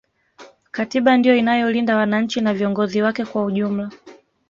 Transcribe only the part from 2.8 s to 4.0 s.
wake kwa ujumla